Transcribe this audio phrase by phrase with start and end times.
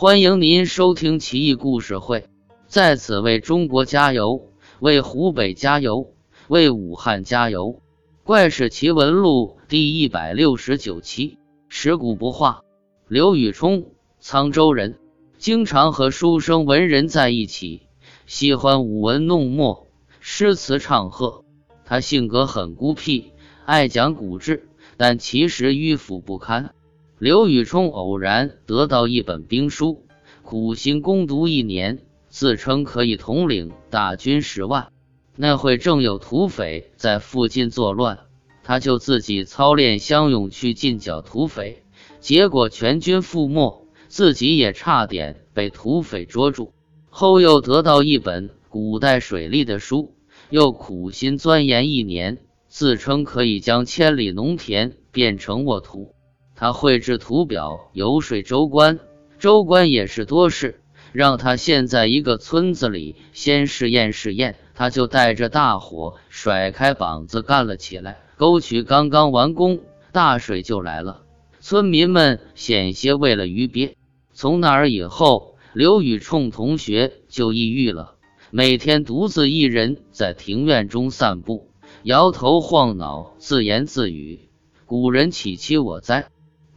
[0.00, 2.28] 欢迎您收听奇异故事会，
[2.68, 4.44] 在此为中国加油，
[4.78, 6.12] 为湖北加油，
[6.46, 7.82] 为武汉加油！
[8.22, 11.38] 怪事奇闻录第一百六十九期：
[11.68, 12.62] 食古不化。
[13.08, 13.86] 刘宇冲，
[14.22, 15.00] 沧州人，
[15.36, 17.82] 经常和书生文人在一起，
[18.24, 19.88] 喜欢舞文弄墨、
[20.20, 21.42] 诗词唱和。
[21.84, 23.32] 他性格很孤僻，
[23.64, 26.72] 爱讲古志，但其实迂腐不堪。
[27.18, 30.04] 刘宇冲偶然得到一本兵书，
[30.42, 34.92] 苦心攻读一年，自称可以统领大军十万。
[35.34, 38.20] 那会正有土匪在附近作乱，
[38.62, 41.82] 他就自己操练乡勇去进剿土匪，
[42.20, 46.72] 结果全军覆没，自己也差点被土匪捉住。
[47.10, 50.14] 后又得到一本古代水利的书，
[50.50, 56.14] 又苦心钻研一年，自称可以将千里农田变成沃土。
[56.60, 58.98] 他绘制图表游说州官，
[59.38, 60.80] 州官也是多事，
[61.12, 68.18] 让他先在一个村子里先试验试验，他就带着大伙甩开膀子干了起来。
[68.36, 69.78] 沟渠刚刚完工，
[70.10, 71.22] 大水就来了，
[71.60, 73.96] 村民们险些喂了鱼鳖。
[74.32, 78.16] 从那儿以后，刘宇冲同学就抑郁了，
[78.50, 81.68] 每天独自一人在庭院中散步，
[82.02, 84.48] 摇头晃脑，自言自语
[84.86, 86.30] ：“古人岂欺我哉？”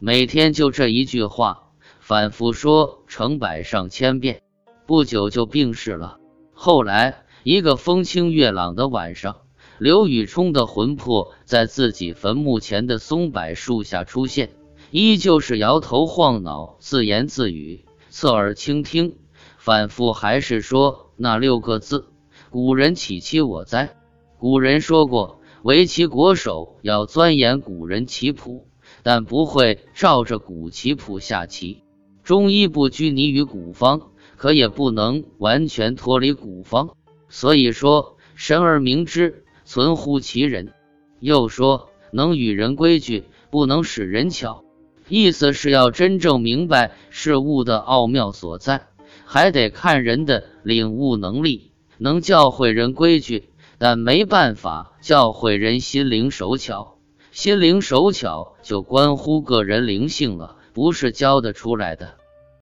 [0.04, 1.68] 每天就这一句话，
[2.00, 4.42] 反复说成百上千遍，
[4.84, 6.18] 不久就病逝了。
[6.52, 9.42] 后来一个风清月朗的晚上，
[9.78, 14.50] 刘宇冲的魂魄在自己坟墓前的松柏树下出现，
[14.90, 19.14] 依旧是摇头晃脑、自言自语，侧耳倾听，
[19.56, 22.06] 反复还是说那六个字
[22.50, 23.94] ：“古人岂欺我哉？”
[24.36, 28.66] 古人说过，围棋国手要钻研古人棋谱。
[29.02, 31.82] 但不会照着古棋谱下棋。
[32.22, 36.90] 中医不拘泥于古方，可也不能完全脱离古方。
[37.28, 40.72] 所以说，神而明之，存乎其人。
[41.18, 44.64] 又说，能与人规矩，不能使人巧。
[45.08, 48.86] 意思是要真正明白事物的奥妙所在，
[49.24, 51.72] 还得看人的领悟能力。
[51.98, 56.98] 能教会人规矩，但没办法教会人心灵手巧。
[57.32, 62.16] 心灵手巧就关乎个人灵性了，不是教得出来的。